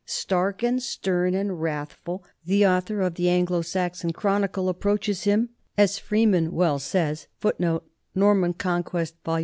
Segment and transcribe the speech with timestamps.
[0.03, 5.99] Stark and stern and wrathful, the author of the Anglo Saxon Chronicle approaches him, as
[5.99, 7.79] Freeman well says, 1 "with 1
[8.15, 9.39] Norman Conquest, n, p.